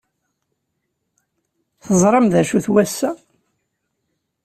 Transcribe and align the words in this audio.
Teẓram 1.83 2.25
d 2.33 2.35
acu-t 2.41 2.65
wass-a? 2.73 3.09